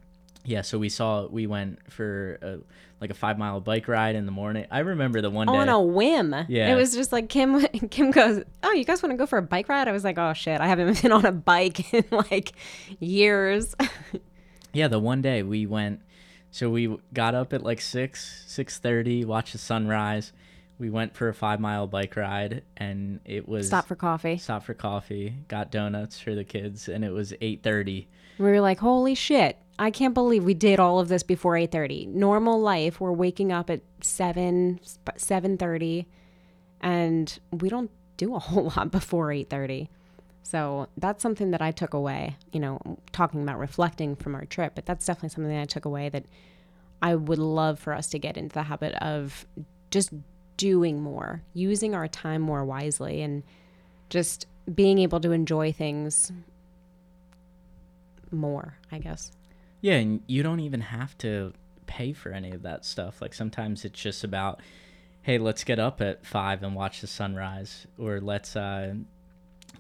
[0.49, 2.59] Yeah, so we saw we went for a,
[3.03, 4.67] like a 5 mile bike ride in the morning.
[4.71, 6.35] I remember the one day on a whim.
[6.49, 6.73] Yeah.
[6.73, 9.43] It was just like Kim Kim goes, "Oh, you guys want to go for a
[9.43, 12.53] bike ride?" I was like, "Oh shit, I haven't been on a bike in like
[12.99, 13.75] years."
[14.75, 16.03] Yeah, the one day we went
[16.51, 20.33] so we got up at like 6 6:30, watched the sunrise.
[20.79, 24.37] We went for a 5 mile bike ride and it was Stop for coffee.
[24.37, 28.07] Stop for coffee, got donuts for the kids and it was 8:30.
[28.39, 29.59] We were like, "Holy shit.
[29.79, 32.07] I can't believe we did all of this before 8:30.
[32.07, 34.81] Normal life, we're waking up at 7
[35.17, 36.07] 7:30
[36.81, 39.89] and we don't do a whole lot before 8:30."
[40.43, 42.81] So, that's something that I took away, you know,
[43.13, 46.25] talking about reflecting from our trip, but that's definitely something that I took away that
[47.03, 49.47] I would love for us to get into the habit of
[49.91, 50.13] just
[50.57, 53.43] doing more, using our time more wisely, and
[54.09, 56.33] just being able to enjoy things
[58.33, 59.33] more, I guess.
[59.81, 61.53] Yeah, and you don't even have to
[61.87, 63.23] pay for any of that stuff.
[63.23, 64.61] Like sometimes it's just about,
[65.23, 68.95] hey, let's get up at five and watch the sunrise, or let's uh,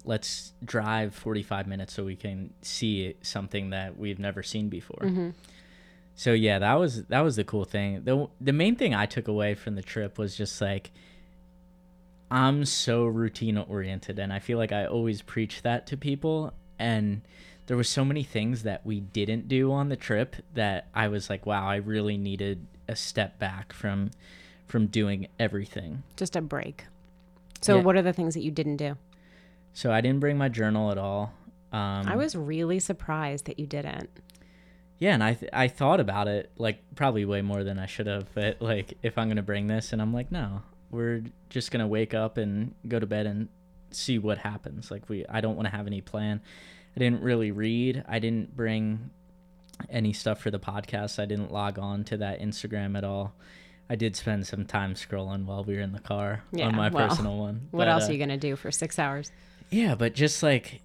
[0.05, 5.33] let's drive forty five minutes so we can see something that we've never seen before.
[6.15, 8.05] So yeah, that was that was the cool thing.
[8.05, 10.91] the The main thing I took away from the trip was just like.
[12.31, 17.23] I'm so routine oriented and I feel like I always preach that to people and
[17.69, 21.31] there were so many things that we didn't do on the trip that I was
[21.31, 24.11] like, wow, I really needed a step back from
[24.67, 26.03] from doing everything.
[26.17, 26.85] Just a break.
[27.63, 27.83] So, Yeah.
[27.85, 28.97] what are the things that you didn't do?
[29.73, 31.33] So I didn't bring my journal at all.
[31.73, 34.11] Um, I was really surprised that you didn't.
[34.99, 38.07] Yeah, and I th- I thought about it like probably way more than I should
[38.09, 38.27] have.
[38.35, 42.15] But like, if I'm gonna bring this, and I'm like, no, we're just gonna wake
[42.15, 43.49] up and go to bed and
[43.91, 44.91] see what happens.
[44.91, 46.41] Like we, I don't want to have any plan.
[46.99, 48.03] I didn't really read.
[48.09, 49.11] I didn't bring
[49.89, 51.21] any stuff for the podcast.
[51.21, 53.35] I didn't log on to that Instagram at all.
[53.89, 56.89] I did spend some time scrolling while we were in the car Yeah, on my
[56.89, 57.69] well, personal one.
[57.71, 59.31] What But, else uh, are you going to do for six hours?
[59.71, 60.81] yeah, but just like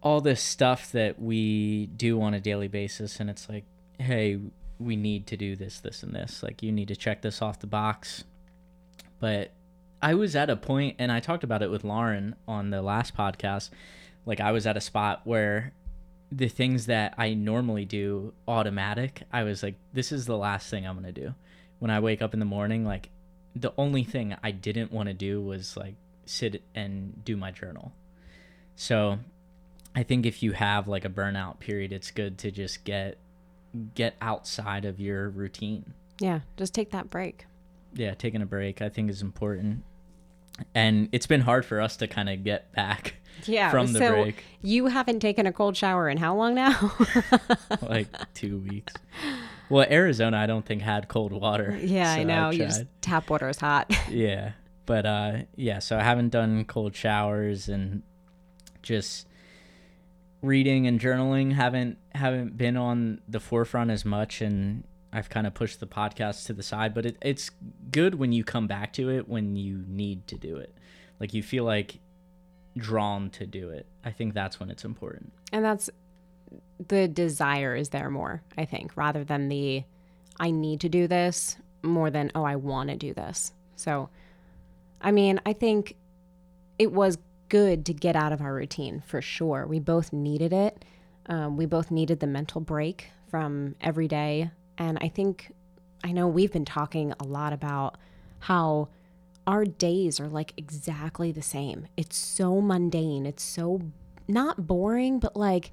[0.00, 3.64] all this stuff that we do on a daily basis, and it's like,
[3.98, 4.38] hey,
[4.78, 6.44] we need to do this, this, and this.
[6.44, 8.22] Like, you need to check this off the box.
[9.18, 9.50] But
[10.00, 13.16] I was at a point, and I talked about it with Lauren on the last
[13.16, 13.70] podcast.
[14.26, 15.72] Like, I was at a spot where
[16.30, 20.86] the things that I normally do automatic, I was like, this is the last thing
[20.86, 21.34] I'm to do.
[21.78, 23.10] When I wake up in the morning, like,
[23.54, 27.92] the only thing I didn't want to do was like sit and do my journal.
[28.76, 29.18] So
[29.94, 33.18] I think if you have like a burnout period, it's good to just get
[33.94, 35.94] get outside of your routine.
[36.20, 37.46] Yeah, just take that break.
[37.94, 39.82] Yeah, taking a break I think is important.
[40.74, 43.14] And it's been hard for us to kind of get back
[43.46, 43.70] Yeah.
[43.70, 46.92] from the so break, you haven't taken a cold shower in how long now?
[47.82, 48.94] like 2 weeks.
[49.68, 51.78] Well, Arizona I don't think had cold water.
[51.80, 52.50] yeah, I so know.
[52.50, 53.92] You just tap water is hot.
[54.10, 54.52] yeah
[54.86, 58.02] but uh yeah so i haven't done cold showers and
[58.82, 59.28] just
[60.42, 65.54] reading and journaling haven't haven't been on the forefront as much and i've kind of
[65.54, 67.50] pushed the podcast to the side but it, it's
[67.90, 70.74] good when you come back to it when you need to do it
[71.18, 71.98] like you feel like
[72.76, 75.90] drawn to do it i think that's when it's important and that's
[76.88, 79.84] the desire is there more, I think, rather than the
[80.38, 83.52] I need to do this more than oh I want to do this.
[83.76, 84.08] So
[85.00, 85.96] I mean, I think
[86.78, 87.18] it was
[87.48, 89.66] good to get out of our routine for sure.
[89.66, 90.84] We both needed it.
[91.26, 94.50] Um, we both needed the mental break from every day.
[94.80, 95.52] And I think,
[96.02, 97.98] I know we've been talking a lot about
[98.40, 98.88] how
[99.46, 101.86] our days are like exactly the same.
[101.98, 103.26] It's so mundane.
[103.26, 103.82] It's so
[104.26, 105.72] not boring, but like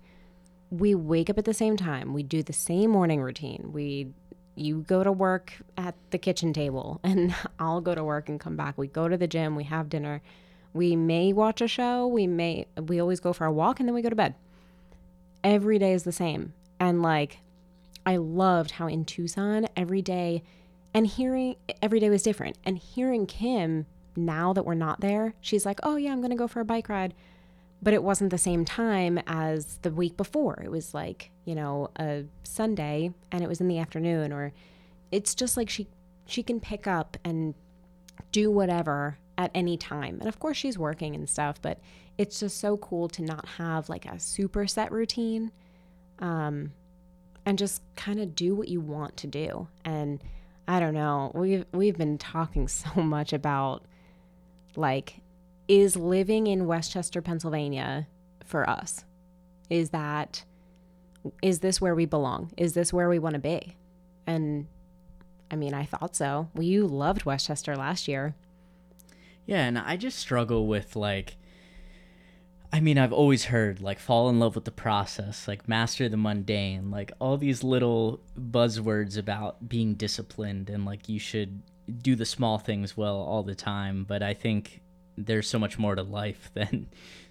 [0.70, 2.14] we wake up at the same time.
[2.14, 3.70] We do the same morning routine.
[3.72, 4.10] We
[4.56, 8.58] you go to work at the kitchen table and I'll go to work and come
[8.58, 8.78] back.
[8.78, 10.22] We go to the gym, we have dinner.
[10.74, 13.96] We may watch a show, we may we always go for a walk and then
[13.96, 14.36] we go to bed.
[15.46, 16.52] Every day is the same.
[16.78, 17.40] And like
[18.08, 20.42] I loved how in Tucson every day
[20.96, 22.58] and hearing every day was different.
[22.64, 26.36] And hearing Kim now that we're not there, she's like, "Oh yeah, I'm going to
[26.36, 27.14] go for a bike ride."
[27.82, 30.60] but it wasn't the same time as the week before.
[30.64, 34.54] It was like, you know, a Sunday and it was in the afternoon or
[35.12, 35.88] it's just like she
[36.26, 37.54] she can pick up and
[38.32, 40.18] do whatever at any time.
[40.20, 41.80] And of course she's working and stuff, but
[42.18, 45.52] it's just so cool to not have like a super set routine.
[46.20, 46.72] Um
[47.48, 49.70] and just kind of do what you want to do.
[49.86, 50.22] And
[50.68, 53.86] I don't know, we've we've been talking so much about
[54.76, 55.22] like
[55.70, 58.06] is living in West Chester, Pennsylvania
[58.46, 59.06] for us?
[59.70, 60.44] Is that
[61.42, 62.52] is this where we belong?
[62.58, 63.78] Is this where we want to be?
[64.28, 64.68] And
[65.50, 66.50] I mean, I thought so.
[66.54, 68.36] Well, you loved West Chester last year.
[69.46, 71.38] Yeah, and I just struggle with like
[72.78, 76.16] I mean, I've always heard like fall in love with the process, like master the
[76.16, 81.64] mundane, like all these little buzzwords about being disciplined and like you should
[82.04, 84.82] do the small things well all the time, but I think
[85.18, 86.88] there's so much more to life than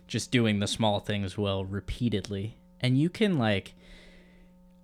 [0.08, 2.56] just doing the small things well repeatedly.
[2.80, 3.74] And you can like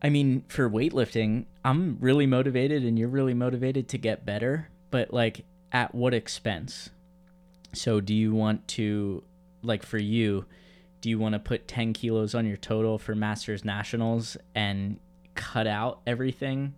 [0.01, 5.13] I mean, for weightlifting, I'm really motivated and you're really motivated to get better, but
[5.13, 6.91] like at what expense?
[7.73, 9.25] So, do you want to,
[9.63, 10.45] like for you,
[11.01, 14.99] do you want to put 10 kilos on your total for Masters Nationals and
[15.35, 16.75] cut out everything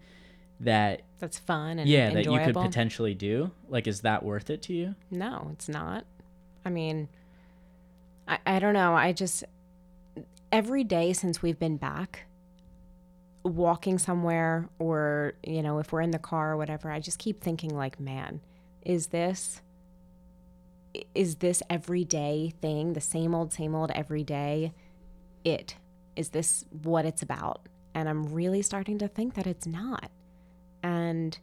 [0.61, 3.51] that, That's fun and yeah, that you could potentially do?
[3.69, 4.95] Like, is that worth it to you?
[5.11, 6.07] No, it's not.
[6.65, 7.09] I mean,
[8.27, 8.95] I, I don't know.
[8.95, 9.45] I just,
[10.51, 12.27] every day since we've been back,
[13.43, 17.43] walking somewhere or, you know, if we're in the car or whatever, I just keep
[17.43, 18.41] thinking, like, man,
[18.83, 19.61] is this,
[21.15, 24.73] is this everyday thing, the same old, same old everyday,
[25.45, 25.77] it?
[26.17, 27.69] Is this what it's about?
[27.95, 30.11] And I'm really starting to think that it's not.
[30.83, 31.39] And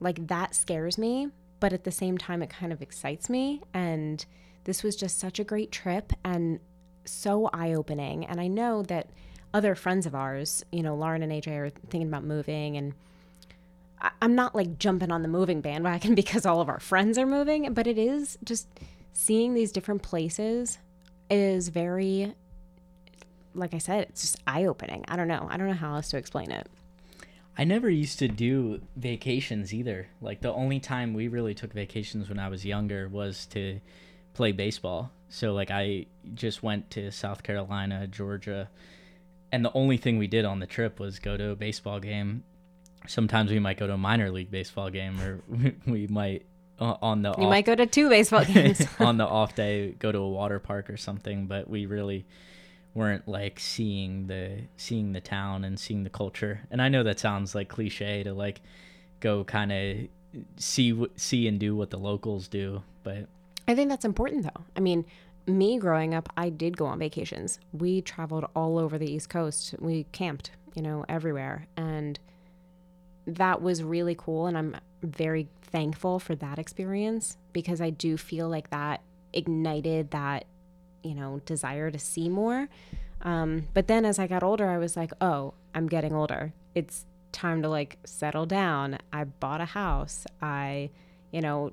[0.00, 1.28] like that scares me,
[1.60, 3.62] but at the same time, it kind of excites me.
[3.72, 4.24] And
[4.64, 6.60] this was just such a great trip and
[7.04, 8.26] so eye opening.
[8.26, 9.10] And I know that
[9.54, 12.76] other friends of ours, you know, Lauren and AJ are thinking about moving.
[12.76, 12.94] And
[14.22, 17.72] I'm not like jumping on the moving bandwagon because all of our friends are moving,
[17.74, 18.68] but it is just
[19.12, 20.78] seeing these different places
[21.30, 22.34] is very
[23.56, 25.04] like I said, it's just eye opening.
[25.08, 25.46] I don't know.
[25.50, 26.68] I don't know how else to explain it.
[27.58, 30.08] I never used to do vacations either.
[30.20, 33.80] Like the only time we really took vacations when I was younger was to
[34.34, 35.10] play baseball.
[35.30, 38.68] So like I just went to South Carolina, Georgia,
[39.50, 42.44] and the only thing we did on the trip was go to a baseball game.
[43.06, 45.40] Sometimes we might go to a minor league baseball game, or
[45.86, 46.46] we might
[46.80, 48.82] uh, on the You off, might go to two baseball games.
[49.00, 51.46] on the off day go to a water park or something.
[51.46, 52.26] But we really
[52.94, 56.60] weren't like seeing the seeing the town and seeing the culture.
[56.70, 58.60] And I know that sounds like cliche to like
[59.20, 63.26] go kind of see see and do what the locals do, but
[63.68, 64.64] I think that's important though.
[64.76, 65.04] I mean,
[65.46, 67.58] me growing up, I did go on vacations.
[67.72, 69.74] We traveled all over the East Coast.
[69.78, 71.66] We camped, you know, everywhere.
[71.76, 72.18] And
[73.26, 74.46] that was really cool.
[74.46, 80.44] And I'm very thankful for that experience because I do feel like that ignited that,
[81.02, 82.68] you know, desire to see more.
[83.22, 86.52] Um, but then as I got older, I was like, oh, I'm getting older.
[86.74, 88.98] It's time to like settle down.
[89.12, 90.26] I bought a house.
[90.40, 90.90] I,
[91.32, 91.72] you know,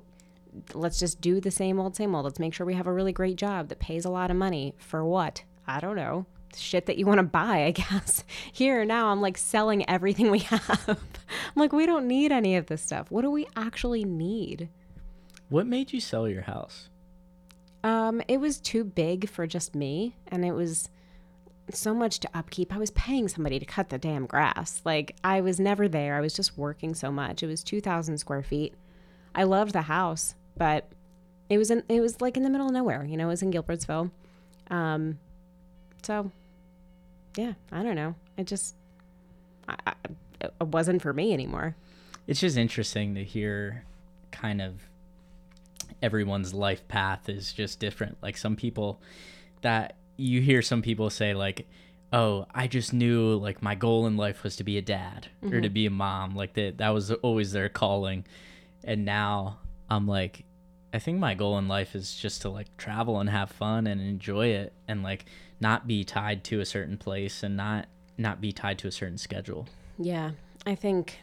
[0.74, 2.24] let's just do the same old, same old.
[2.24, 4.74] Let's make sure we have a really great job that pays a lot of money.
[4.78, 5.42] For what?
[5.66, 6.26] I don't know.
[6.56, 8.24] Shit that you want to buy, I guess.
[8.52, 10.84] Here now, I'm like selling everything we have.
[10.88, 10.96] I'm
[11.56, 13.10] like, we don't need any of this stuff.
[13.10, 14.68] What do we actually need?
[15.50, 16.88] what made you sell your house?
[17.84, 20.88] Um, it was too big for just me, and it was
[21.70, 22.74] so much to upkeep.
[22.74, 24.82] I was paying somebody to cut the damn grass.
[24.84, 26.16] Like I was never there.
[26.16, 27.42] I was just working so much.
[27.42, 28.74] It was two thousand square feet.
[29.34, 30.90] I loved the house, but
[31.48, 33.04] it was in it was like in the middle of nowhere.
[33.04, 34.10] You know, it was in Gilbertsville.
[34.70, 35.18] Um,
[36.02, 36.32] so
[37.36, 38.14] yeah, I don't know.
[38.36, 38.74] It just
[39.68, 39.94] I, I,
[40.40, 41.76] it wasn't for me anymore.
[42.26, 43.84] It's just interesting to hear
[44.30, 44.74] kind of
[46.02, 48.18] everyone's life path is just different.
[48.22, 49.00] Like some people
[49.62, 51.66] that you hear some people say like,
[52.12, 55.60] "Oh, I just knew like my goal in life was to be a dad or
[55.60, 55.72] to mm-hmm.
[55.72, 58.24] be a mom." Like that that was always their calling.
[58.84, 59.58] And now
[59.90, 60.44] I'm like
[60.94, 64.00] I think my goal in life is just to like travel and have fun and
[64.00, 65.24] enjoy it and like
[65.60, 67.86] not be tied to a certain place and not
[68.16, 69.66] not be tied to a certain schedule.
[69.98, 70.32] Yeah,
[70.66, 71.18] I think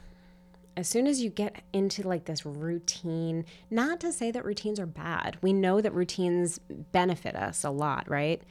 [0.78, 4.86] as soon as you get into like this routine, not to say that routines are
[4.86, 5.38] bad.
[5.42, 6.60] We know that routines
[6.92, 8.42] benefit us a lot, right?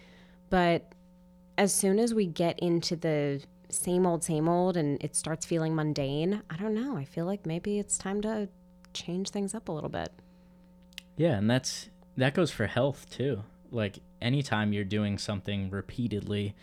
[0.50, 0.92] But
[1.56, 5.74] as soon as we get into the same old, same old and it starts feeling
[5.74, 6.96] mundane, I don't know.
[6.96, 8.48] I feel like maybe it's time to
[8.92, 10.12] change things up a little bit.
[11.16, 13.44] Yeah, and that's that goes for health too.
[13.70, 16.54] Like anytime you're doing something repeatedly,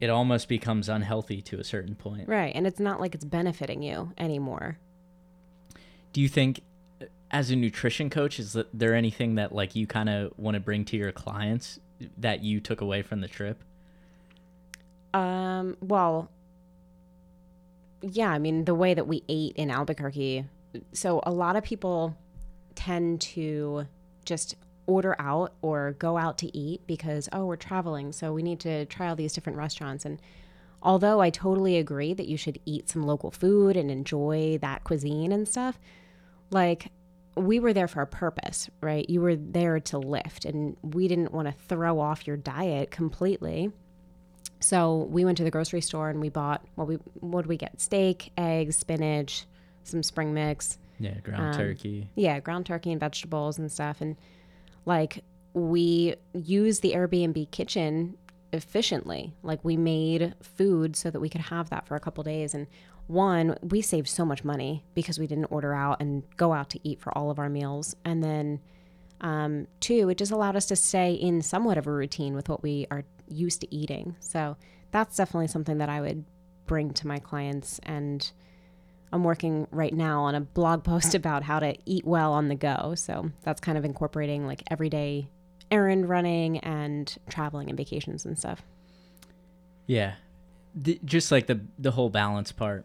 [0.00, 2.28] it almost becomes unhealthy to a certain point.
[2.28, 2.52] Right.
[2.54, 4.78] And it's not like it's benefiting you anymore.
[6.12, 6.62] Do you think
[7.00, 10.60] uh, as a nutrition coach is there anything that like you kind of want to
[10.60, 11.80] bring to your clients
[12.18, 13.62] that you took away from the trip?
[15.14, 16.30] Um, well,
[18.02, 20.44] yeah, I mean, the way that we ate in Albuquerque.
[20.92, 22.16] So a lot of people
[22.74, 23.86] tend to
[24.26, 28.12] just order out or go out to eat because, oh, we're traveling.
[28.12, 30.04] So we need to try all these different restaurants.
[30.04, 30.20] And
[30.82, 35.32] although I totally agree that you should eat some local food and enjoy that cuisine
[35.32, 35.78] and stuff,
[36.50, 36.92] like,
[37.36, 39.08] we were there for a purpose, right?
[39.10, 43.72] You were there to lift, and we didn't want to throw off your diet completely.
[44.58, 47.58] So we went to the grocery store and we bought what we what did we
[47.58, 47.78] get?
[47.78, 49.44] Steak, eggs, spinach,
[49.84, 50.78] some spring mix.
[50.98, 52.08] Yeah, ground Um, turkey.
[52.14, 54.00] Yeah, ground turkey and vegetables and stuff.
[54.00, 54.16] And
[54.86, 55.22] like
[55.52, 58.16] we used the Airbnb kitchen
[58.52, 59.34] efficiently.
[59.42, 62.54] Like we made food so that we could have that for a couple days.
[62.54, 62.66] And
[63.06, 66.80] one, we saved so much money because we didn't order out and go out to
[66.88, 67.94] eat for all of our meals.
[68.04, 68.60] And then
[69.20, 72.62] um, two, it just allowed us to stay in somewhat of a routine with what
[72.62, 74.16] we are used to eating.
[74.20, 74.56] So
[74.90, 76.24] that's definitely something that I would
[76.66, 77.80] bring to my clients.
[77.84, 78.30] And
[79.12, 82.54] I'm working right now on a blog post about how to eat well on the
[82.54, 82.94] go.
[82.96, 85.28] So that's kind of incorporating like everyday
[85.70, 88.62] errand running and traveling and vacations and stuff.
[89.86, 90.14] Yeah,
[90.74, 92.84] the, just like the the whole balance part,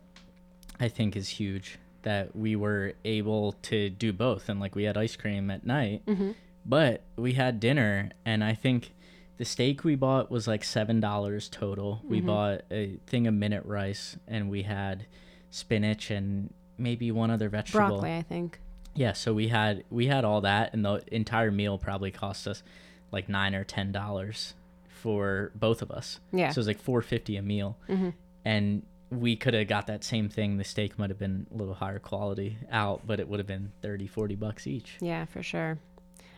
[0.79, 1.77] I think is huge.
[2.03, 6.03] That we were able to do both, and like we had ice cream at night,
[6.05, 6.31] mm-hmm.
[6.65, 8.93] but we had dinner, and I think
[9.37, 12.01] the steak we bought was like seven dollars total.
[12.03, 12.27] We mm-hmm.
[12.27, 15.05] bought a thing of minute rice, and we had
[15.51, 17.87] spinach and maybe one other vegetable.
[17.87, 18.59] Broccoli, I think.
[18.95, 22.63] Yeah, so we had we had all that, and the entire meal probably cost us
[23.11, 24.53] like nine or ten dollars
[24.89, 26.19] for both of us.
[26.33, 26.49] Yeah.
[26.49, 28.09] So it was like four fifty a meal, mm-hmm.
[28.43, 30.57] and we could have got that same thing.
[30.57, 33.73] The steak might have been a little higher quality out, but it would have been
[33.81, 34.95] 30, 40 bucks each.
[35.01, 35.79] Yeah, for sure.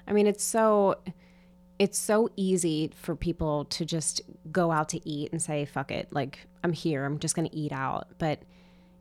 [0.07, 0.97] I mean, it's so
[1.79, 6.07] it's so easy for people to just go out to eat and say, fuck it,
[6.11, 8.07] like I'm here, I'm just going to eat out.
[8.17, 8.39] But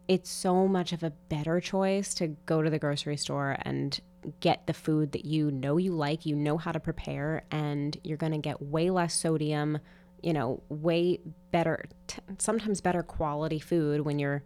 [0.09, 4.01] it's so much of a better choice to go to the grocery store and
[4.41, 8.17] get the food that you know you like, you know how to prepare, and you're
[8.17, 9.79] going to get way less sodium,
[10.23, 11.19] you know, way
[11.51, 14.43] better, t- sometimes better quality food when you're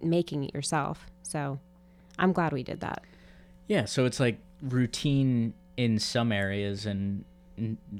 [0.00, 1.06] making it yourself.
[1.22, 1.58] So
[2.18, 3.02] I'm glad we did that.
[3.68, 7.24] Yeah, so it's like routine in some areas and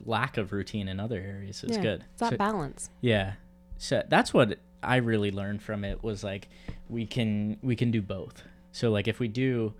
[0.04, 2.04] lack of routine in other areas is Yeah, good.
[2.12, 2.90] It's that So- balance.
[3.00, 3.34] Yeah.
[3.78, 6.48] So that's what I really learned from it was like
[6.92, 8.42] we can we can do both.
[8.70, 9.74] So like if we do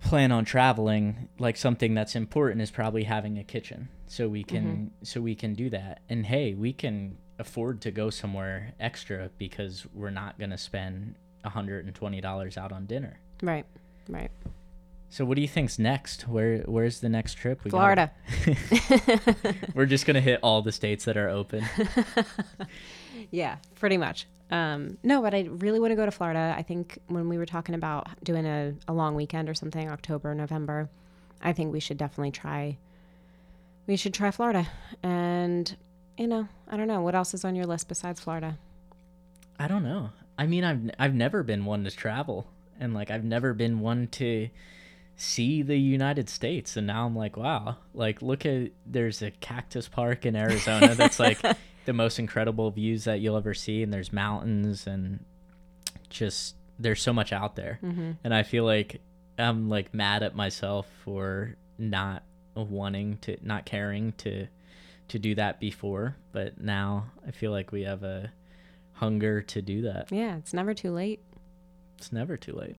[0.00, 3.88] plan on traveling, like something that's important is probably having a kitchen.
[4.06, 5.04] So we can mm-hmm.
[5.04, 6.00] so we can do that.
[6.08, 11.16] And hey, we can afford to go somewhere extra because we're not going to spend
[11.44, 13.18] $120 out on dinner.
[13.42, 13.66] Right.
[14.08, 14.30] Right.
[15.08, 16.26] So what do you think's next?
[16.26, 17.62] Where where's the next trip?
[17.62, 18.10] We Florida.
[19.74, 21.64] We're just going to hit all the states that are open.
[23.30, 24.26] Yeah, pretty much.
[24.50, 26.54] Um, no, but I really want to go to Florida.
[26.56, 30.34] I think when we were talking about doing a, a long weekend or something, October,
[30.34, 30.90] November,
[31.42, 32.78] I think we should definitely try.
[33.86, 34.66] We should try Florida,
[35.02, 35.76] and
[36.16, 38.58] you know, I don't know what else is on your list besides Florida.
[39.58, 40.10] I don't know.
[40.38, 42.46] I mean, I've I've never been one to travel,
[42.78, 44.48] and like I've never been one to
[45.16, 46.76] see the United States.
[46.76, 51.20] And now I'm like, wow, like look at there's a cactus park in Arizona that's
[51.20, 51.40] like
[51.84, 55.24] the most incredible views that you'll ever see, and there's mountains and
[56.08, 57.78] just there's so much out there.
[57.82, 58.12] Mm-hmm.
[58.22, 59.00] And I feel like
[59.38, 62.22] I'm like mad at myself for not
[62.54, 64.46] wanting to, not caring to
[65.08, 68.32] to do that before, but now I feel like we have a
[68.94, 70.10] hunger to do that.
[70.10, 71.20] Yeah, it's never too late.
[71.98, 72.76] It's never too late.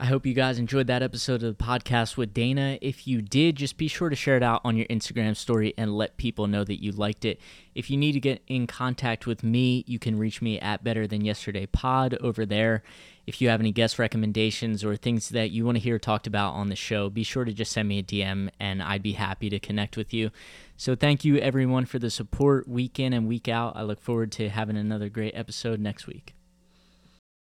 [0.00, 2.78] I hope you guys enjoyed that episode of the podcast with Dana.
[2.80, 5.92] If you did, just be sure to share it out on your Instagram story and
[5.92, 7.40] let people know that you liked it.
[7.74, 11.08] If you need to get in contact with me, you can reach me at Better
[11.08, 12.84] Than Yesterday Pod over there.
[13.26, 16.54] If you have any guest recommendations or things that you want to hear talked about
[16.54, 19.50] on the show, be sure to just send me a DM and I'd be happy
[19.50, 20.30] to connect with you.
[20.76, 23.72] So thank you everyone for the support week in and week out.
[23.74, 26.37] I look forward to having another great episode next week.